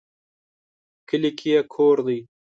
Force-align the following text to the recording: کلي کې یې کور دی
کلي 1.07 1.31
کې 1.37 1.47
یې 1.53 1.59
کور 1.73 1.97
دی 2.05 2.19